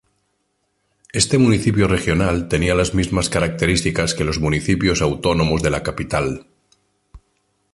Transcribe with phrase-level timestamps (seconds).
[1.13, 6.47] Este municipio regional tenía las mismas características que los municipios autónomos de la capital.